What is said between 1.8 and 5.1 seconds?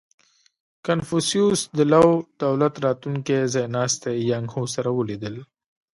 لو دولت راتلونکی ځایناستی یانګ هو سره